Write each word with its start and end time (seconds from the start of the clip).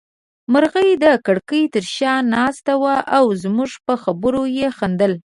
مرغۍ 0.53 0.89
د 1.03 1.05
کړکۍ 1.25 1.63
تر 1.73 1.85
شا 1.95 2.13
ناسته 2.35 2.73
وه 2.81 2.95
او 3.17 3.25
زموږ 3.43 3.71
په 3.85 3.93
خبرو 4.03 4.43
يې 4.57 4.67
خندل. 4.77 5.13